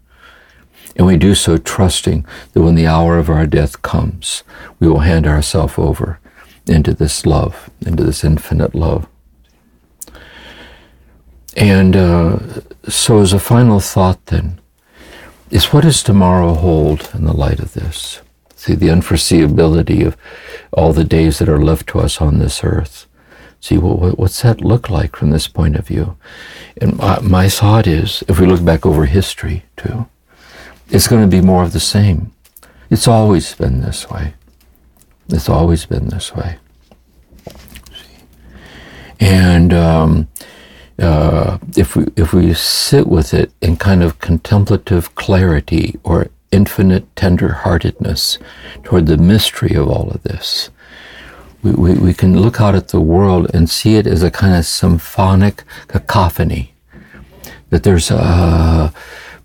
And 0.96 1.06
we 1.06 1.16
do 1.16 1.34
so 1.34 1.58
trusting 1.58 2.24
that 2.52 2.62
when 2.62 2.74
the 2.74 2.86
hour 2.86 3.18
of 3.18 3.28
our 3.28 3.46
death 3.46 3.82
comes, 3.82 4.44
we 4.78 4.88
will 4.88 5.00
hand 5.00 5.26
ourselves 5.26 5.74
over 5.76 6.20
into 6.66 6.94
this 6.94 7.26
love, 7.26 7.68
into 7.84 8.04
this 8.04 8.24
infinite 8.24 8.74
love. 8.74 9.06
And 11.56 11.94
uh, 11.94 12.38
so, 12.88 13.18
as 13.18 13.32
a 13.32 13.38
final 13.38 13.80
thought, 13.80 14.24
then, 14.26 14.60
is 15.50 15.72
what 15.72 15.84
does 15.84 16.02
tomorrow 16.02 16.54
hold 16.54 17.10
in 17.14 17.24
the 17.24 17.32
light 17.32 17.60
of 17.60 17.74
this? 17.74 18.20
See, 18.56 18.74
the 18.74 18.88
unforeseeability 18.88 20.04
of 20.06 20.16
all 20.72 20.92
the 20.92 21.04
days 21.04 21.38
that 21.38 21.48
are 21.48 21.62
left 21.62 21.86
to 21.88 22.00
us 22.00 22.20
on 22.20 22.38
this 22.38 22.64
earth. 22.64 23.06
See, 23.64 23.78
well, 23.78 23.96
what's 23.96 24.42
that 24.42 24.60
look 24.60 24.90
like 24.90 25.16
from 25.16 25.30
this 25.30 25.48
point 25.48 25.76
of 25.76 25.86
view? 25.86 26.18
And 26.82 26.98
my, 26.98 27.18
my 27.20 27.48
thought 27.48 27.86
is, 27.86 28.22
if 28.28 28.38
we 28.38 28.44
look 28.44 28.62
back 28.62 28.84
over 28.84 29.06
history 29.06 29.64
too, 29.78 30.06
it's 30.90 31.08
going 31.08 31.22
to 31.22 31.34
be 31.34 31.40
more 31.40 31.62
of 31.62 31.72
the 31.72 31.80
same. 31.80 32.32
It's 32.90 33.08
always 33.08 33.54
been 33.54 33.80
this 33.80 34.10
way. 34.10 34.34
It's 35.30 35.48
always 35.48 35.86
been 35.86 36.08
this 36.08 36.34
way. 36.34 36.58
See? 37.46 38.24
And 39.18 39.72
um, 39.72 40.28
uh, 40.98 41.56
if 41.74 41.96
we 41.96 42.04
if 42.16 42.34
we 42.34 42.52
sit 42.52 43.06
with 43.06 43.32
it 43.32 43.50
in 43.62 43.78
kind 43.78 44.02
of 44.02 44.18
contemplative 44.18 45.14
clarity 45.14 45.98
or 46.04 46.28
infinite 46.52 47.14
tenderheartedness 47.14 48.36
toward 48.82 49.06
the 49.06 49.16
mystery 49.16 49.74
of 49.74 49.88
all 49.88 50.10
of 50.10 50.22
this, 50.22 50.68
we, 51.64 51.72
we, 51.72 51.94
we 51.94 52.14
can 52.14 52.38
look 52.40 52.60
out 52.60 52.74
at 52.74 52.88
the 52.88 53.00
world 53.00 53.50
and 53.54 53.68
see 53.68 53.96
it 53.96 54.06
as 54.06 54.22
a 54.22 54.30
kind 54.30 54.54
of 54.54 54.66
symphonic 54.66 55.64
cacophony. 55.88 56.74
That 57.70 57.82
there's 57.82 58.10
a, 58.10 58.92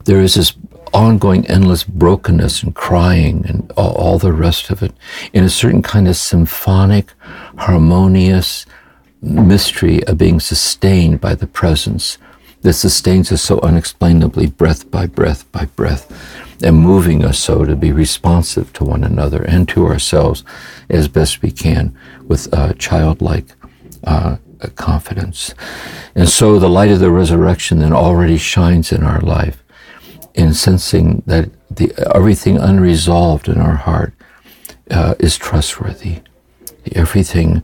there 0.04 0.20
is 0.20 0.36
this 0.36 0.54
ongoing 0.94 1.48
endless 1.48 1.84
brokenness 1.84 2.62
and 2.62 2.76
crying 2.76 3.46
and 3.48 3.72
all, 3.78 3.94
all 3.94 4.20
the 4.20 4.34
rest 4.34 4.70
of 4.70 4.84
it 4.84 4.92
in 5.34 5.44
a 5.44 5.50
certain 5.50 5.82
kind 5.82 6.08
of 6.08 6.18
symphonic, 6.18 7.14
harmonious, 7.58 8.66
mystery 9.22 10.04
of 10.06 10.18
being 10.18 10.40
sustained 10.40 11.22
by 11.22 11.36
the 11.36 11.48
presence 11.48 12.18
that 12.62 12.74
sustains 12.74 13.32
us 13.32 13.42
so 13.42 13.60
unexplainably, 13.62 14.48
breath 14.48 14.90
by 14.92 15.06
breath 15.06 15.50
by 15.52 15.66
breath, 15.66 16.12
and 16.62 16.78
moving 16.78 17.24
us 17.24 17.40
so 17.40 17.64
to 17.64 17.76
be 17.76 17.92
responsive 17.92 18.74
to 18.74 18.84
one 18.84 19.04
another 19.04 19.44
and 19.44 19.68
to 19.70 19.86
ourselves 19.86 20.44
as 20.90 21.08
best 21.08 21.42
we 21.42 21.52
can 21.52 21.96
with 22.28 22.52
uh, 22.54 22.74
childlike 22.74 23.46
uh, 24.04 24.38
confidence. 24.76 25.54
And 26.16 26.30
so 26.30 26.60
the 26.60 26.70
light 26.70 26.92
of 26.92 27.00
the 27.00 27.12
resurrection 27.12 27.80
then 27.80 27.94
already 27.94 28.38
shines 28.38 28.92
in 28.92 29.04
our 29.04 29.22
life 29.22 29.64
in 30.34 30.54
sensing 30.54 31.24
that 31.26 31.50
the, 31.70 31.94
everything 32.16 32.58
unresolved 32.58 33.48
in 33.48 33.60
our 33.60 33.76
heart 33.76 34.14
uh, 34.92 35.16
is 35.20 35.38
trustworthy. 35.38 36.22
Everything 36.94 37.64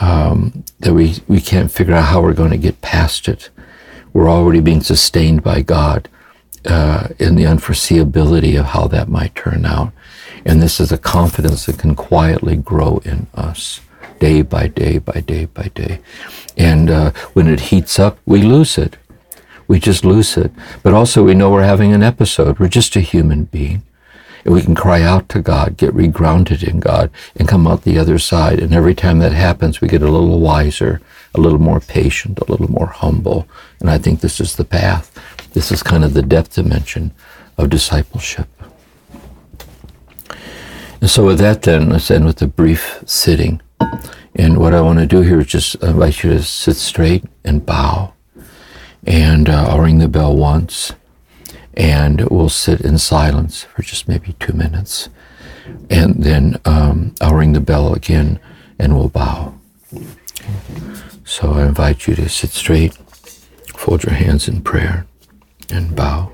um, 0.00 0.64
that 0.80 0.94
we, 0.94 1.16
we 1.28 1.40
can't 1.40 1.70
figure 1.70 1.94
out 1.94 2.06
how 2.06 2.22
we're 2.22 2.32
going 2.32 2.50
to 2.50 2.56
get 2.56 2.80
past 2.80 3.28
it. 3.28 3.50
We're 4.12 4.30
already 4.30 4.60
being 4.60 4.80
sustained 4.80 5.42
by 5.42 5.62
God 5.62 6.08
uh, 6.64 7.08
in 7.18 7.34
the 7.34 7.44
unforeseeability 7.44 8.58
of 8.58 8.66
how 8.66 8.86
that 8.88 9.08
might 9.08 9.34
turn 9.34 9.66
out. 9.66 9.92
And 10.44 10.60
this 10.60 10.80
is 10.80 10.92
a 10.92 10.98
confidence 10.98 11.66
that 11.66 11.78
can 11.78 11.94
quietly 11.94 12.56
grow 12.56 12.98
in 13.04 13.26
us 13.34 13.80
day 14.20 14.42
by 14.42 14.68
day 14.68 14.98
by 14.98 15.20
day 15.20 15.46
by 15.46 15.70
day. 15.74 16.00
And 16.56 16.90
uh, 16.90 17.10
when 17.32 17.48
it 17.48 17.60
heats 17.60 17.98
up, 17.98 18.18
we 18.26 18.42
lose 18.42 18.78
it. 18.78 18.96
We 19.66 19.80
just 19.80 20.04
lose 20.04 20.36
it. 20.36 20.52
But 20.82 20.92
also, 20.92 21.24
we 21.24 21.34
know 21.34 21.50
we're 21.50 21.62
having 21.62 21.92
an 21.92 22.02
episode. 22.02 22.58
We're 22.58 22.68
just 22.68 22.96
a 22.96 23.00
human 23.00 23.44
being. 23.44 23.82
And 24.44 24.52
we 24.52 24.60
can 24.60 24.74
cry 24.74 25.00
out 25.00 25.30
to 25.30 25.40
God, 25.40 25.78
get 25.78 25.94
regrounded 25.94 26.62
in 26.62 26.78
God, 26.78 27.10
and 27.36 27.48
come 27.48 27.66
out 27.66 27.82
the 27.82 27.98
other 27.98 28.18
side. 28.18 28.60
And 28.60 28.74
every 28.74 28.94
time 28.94 29.18
that 29.20 29.32
happens, 29.32 29.80
we 29.80 29.88
get 29.88 30.02
a 30.02 30.10
little 30.10 30.38
wiser, 30.38 31.00
a 31.34 31.40
little 31.40 31.58
more 31.58 31.80
patient, 31.80 32.38
a 32.38 32.50
little 32.50 32.70
more 32.70 32.88
humble. 32.88 33.48
And 33.80 33.88
I 33.88 33.96
think 33.96 34.20
this 34.20 34.40
is 34.40 34.56
the 34.56 34.66
path. 34.66 35.10
This 35.54 35.72
is 35.72 35.82
kind 35.82 36.04
of 36.04 36.12
the 36.12 36.22
depth 36.22 36.54
dimension 36.54 37.12
of 37.56 37.70
discipleship. 37.70 38.48
And 41.04 41.10
so, 41.10 41.26
with 41.26 41.38
that, 41.40 41.60
then, 41.60 41.90
let's 41.90 42.10
end 42.10 42.24
with 42.24 42.40
a 42.40 42.46
brief 42.46 43.02
sitting. 43.04 43.60
And 44.34 44.56
what 44.56 44.72
I 44.72 44.80
want 44.80 45.00
to 45.00 45.06
do 45.06 45.20
here 45.20 45.38
is 45.38 45.48
just 45.48 45.74
invite 45.82 46.24
you 46.24 46.30
to 46.30 46.42
sit 46.42 46.76
straight 46.76 47.24
and 47.44 47.66
bow. 47.66 48.14
And 49.06 49.50
uh, 49.50 49.66
I'll 49.68 49.80
ring 49.80 49.98
the 49.98 50.08
bell 50.08 50.34
once 50.34 50.94
and 51.74 52.22
we'll 52.30 52.48
sit 52.48 52.80
in 52.80 52.96
silence 52.96 53.64
for 53.64 53.82
just 53.82 54.08
maybe 54.08 54.32
two 54.40 54.54
minutes. 54.54 55.10
And 55.90 56.24
then 56.24 56.58
um, 56.64 57.14
I'll 57.20 57.34
ring 57.34 57.52
the 57.52 57.60
bell 57.60 57.92
again 57.92 58.40
and 58.78 58.96
we'll 58.96 59.10
bow. 59.10 59.58
So 61.22 61.52
I 61.52 61.66
invite 61.66 62.06
you 62.06 62.14
to 62.14 62.30
sit 62.30 62.48
straight, 62.48 62.94
fold 63.76 64.04
your 64.04 64.14
hands 64.14 64.48
in 64.48 64.62
prayer, 64.62 65.06
and 65.68 65.94
bow. 65.94 66.33